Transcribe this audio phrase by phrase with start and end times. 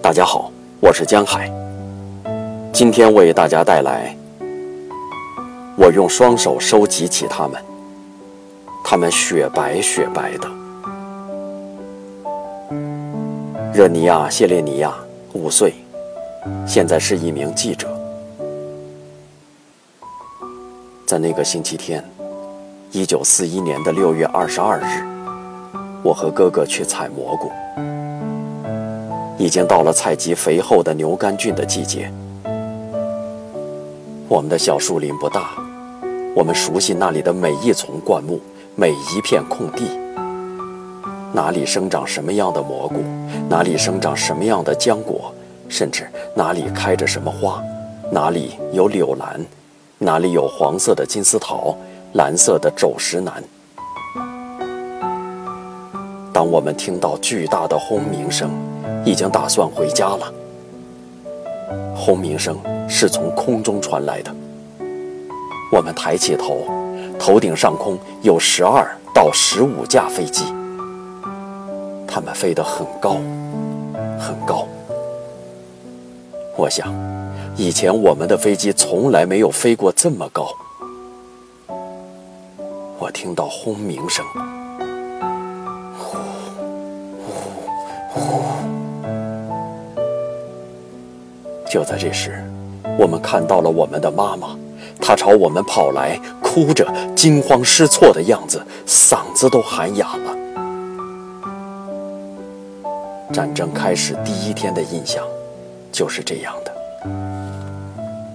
[0.00, 0.50] 大家好，
[0.80, 1.50] 我是江海。
[2.72, 4.14] 今天为大家带来，
[5.76, 7.60] 我用双手收集起它们，
[8.84, 10.48] 它们雪白雪白的。
[13.72, 14.92] 热尼亚·谢列尼亚，
[15.32, 15.72] 五岁，
[16.66, 17.93] 现在是一名记者。
[21.14, 22.02] 在那个星期天，
[22.90, 25.06] 一九四一年的六月二十二日，
[26.02, 27.52] 我和哥哥去采蘑菇。
[29.38, 32.12] 已经到了采集肥厚的牛肝菌的季节。
[34.26, 35.50] 我们的小树林不大，
[36.34, 38.40] 我们熟悉那里的每一丛灌木，
[38.74, 39.84] 每一片空地。
[41.32, 43.04] 哪里生长什么样的蘑菇，
[43.48, 45.32] 哪里生长什么样的浆果，
[45.68, 47.62] 甚至哪里开着什么花，
[48.10, 49.40] 哪里有柳兰，
[50.04, 51.74] 哪里有黄色的金丝桃，
[52.12, 53.42] 蓝色的肘石楠。
[56.30, 58.50] 当我们听到巨大的轰鸣声，
[59.02, 60.30] 已经打算回家了。
[61.96, 64.30] 轰鸣声是从空中传来的。
[65.72, 66.66] 我们抬起头，
[67.18, 70.44] 头顶上空有十二到十五架飞机，
[72.06, 73.16] 它们飞得很高，
[74.20, 74.68] 很高。
[76.56, 76.94] 我想，
[77.56, 80.46] 以前我们的飞机从来没有飞过这么高。
[82.98, 84.24] 我听到轰鸣声。
[85.98, 86.16] 呼
[87.28, 88.42] 呼呼
[91.68, 92.44] 就在这时，
[92.98, 94.56] 我们看到了我们的妈妈，
[95.00, 100.36] 她朝我们跑来，哭着，惊慌失措的样子，嗓子都喊哑了。
[103.32, 105.24] 战争开始第一天的印象
[105.94, 106.74] 就是这样的。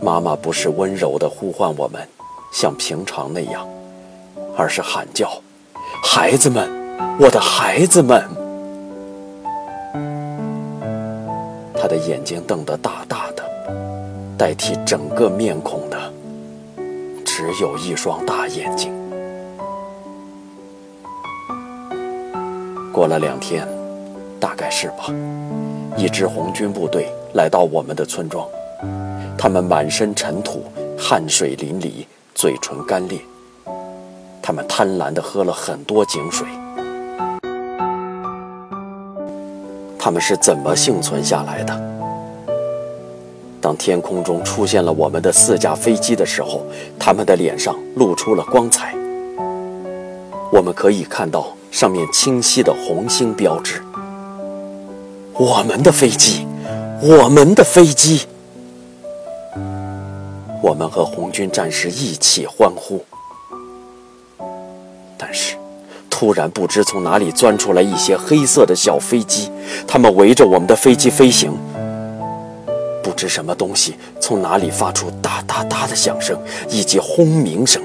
[0.00, 2.00] 妈妈不是温柔地呼唤我们，
[2.50, 3.68] 像平常那样，
[4.56, 5.30] 而是喊叫
[6.02, 6.66] ：“孩子们，
[7.20, 8.24] 我的孩子们！”
[11.76, 13.44] 他的眼睛瞪得大大的，
[14.38, 15.98] 代替整个面孔的，
[17.24, 18.90] 只有一双大眼睛。
[22.92, 23.68] 过了两天，
[24.40, 25.04] 大概是吧，
[25.96, 28.46] 一支红军部队来到我们的村庄，
[29.36, 30.64] 他们满身尘土，
[30.98, 33.20] 汗水淋漓，嘴唇干裂，
[34.40, 36.46] 他们贪婪地喝了很多井水。
[39.98, 41.80] 他们是怎么幸存下来的？
[43.60, 46.66] 当天空中出现了我们的四架飞机的时候，
[46.98, 48.92] 他们的脸上露出了光彩。
[50.50, 53.80] 我们可以看到上面清晰的红星标志。
[55.42, 56.46] 我们的飞机，
[57.00, 58.28] 我们的飞机！
[60.62, 63.04] 我们和红军战士一起欢呼。
[65.18, 65.56] 但是。
[66.08, 69.50] 突然，不知从哪里钻出来一些黑色的小飞机，
[69.84, 71.52] 它们围着我们的飞机飞行。
[73.02, 76.38] 不知什么东西从哪里发出哒哒哒的响声
[76.68, 77.82] 以及轰鸣声，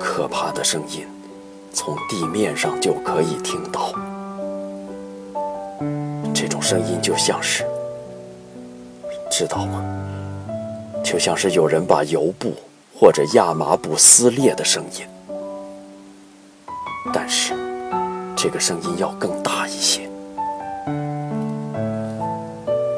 [0.00, 1.06] 可怕的声音
[1.72, 3.94] 从地面上就可以听到。
[6.62, 7.64] 声音就像是，
[9.28, 9.84] 知道吗？
[11.02, 12.54] 就像是有人把油布
[12.96, 15.04] 或者亚麻布撕裂的声音。
[17.12, 17.52] 但是，
[18.36, 20.08] 这个声音要更大一些。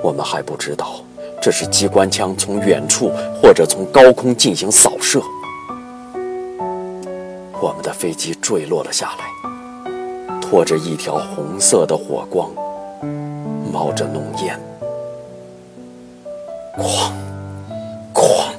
[0.02, 0.96] 我们还不知道
[1.41, 3.10] 这是机关枪从远处
[3.41, 5.22] 或者从高空进行扫射。
[7.62, 9.91] 我们的飞机坠落了下来，
[10.38, 12.50] 拖着一条红色的火光，
[13.74, 14.56] 冒着浓烟，
[16.78, 17.10] 哐，
[18.14, 18.52] 哐。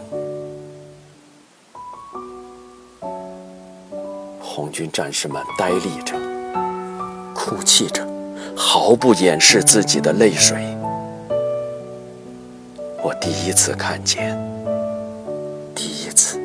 [4.42, 6.18] 红军战士们呆立着，
[7.34, 8.06] 哭泣着，
[8.58, 10.58] 毫不掩饰自己的泪水。
[13.02, 14.38] 我第一次看见，
[15.74, 16.38] 第一次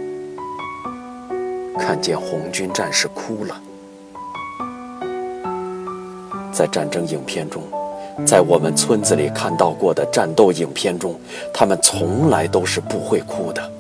[1.77, 3.61] 看见红军战士哭了。
[6.53, 7.65] 在战争影片中，
[8.27, 11.19] 在我们村子里看到过的战斗影片中，
[11.53, 13.71] 他们从来都是不会哭的。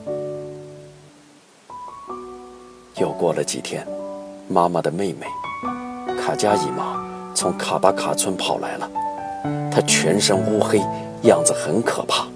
[2.97, 3.87] 又过了几天。
[4.53, 5.29] 妈妈的妹妹
[6.21, 7.01] 卡加姨妈
[7.37, 8.91] 从卡巴卡村跑来了，
[9.71, 10.81] 她全身乌黑，
[11.23, 12.27] 样子很可怕。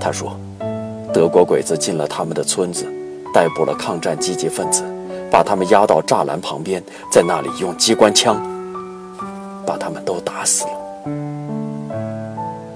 [0.00, 0.36] 她说，
[1.14, 2.84] 德国鬼子进了他们的村子，
[3.32, 4.82] 逮捕了抗战积极分子，
[5.30, 6.82] 把他们押到栅栏旁边，
[7.12, 8.36] 在那里用机关枪
[9.64, 10.77] 把他们都打死了。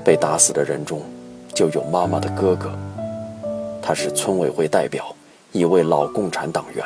[0.04, 1.00] 被打死的人中
[1.54, 2.70] 就有妈妈的哥哥，
[3.80, 5.04] 他是村委会代表，
[5.52, 6.84] 一位老共产党员。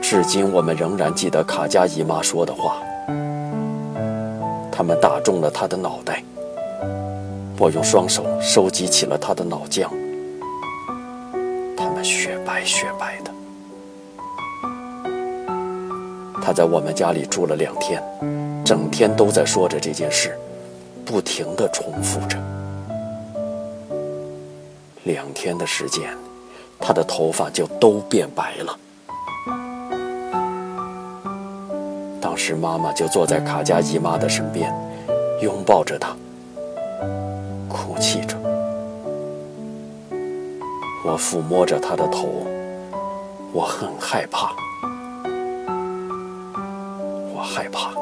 [0.00, 2.76] 至今，我们仍然记得卡佳姨妈说的话
[4.70, 6.22] ：“他们打中了他的脑袋。”
[7.58, 9.88] 我用双手收集起了他的脑浆，
[11.76, 13.30] 他们雪白雪白的。
[16.42, 18.02] 他在我们家里住了两天，
[18.64, 20.34] 整天都在说着这件事，
[21.04, 22.38] 不停地重复着。
[25.02, 26.16] 两天的时间，
[26.80, 28.78] 他的头发就都变白了。
[32.20, 34.74] 当时妈妈就坐在卡佳姨妈的身边，
[35.42, 36.16] 拥抱着她。
[37.68, 38.34] 哭泣着，
[41.04, 42.46] 我抚摸着他的头，
[43.52, 44.52] 我很害怕，
[47.34, 47.93] 我害怕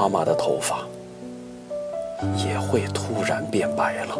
[0.00, 0.78] 妈妈的头发
[2.34, 4.16] 也会突然变白了。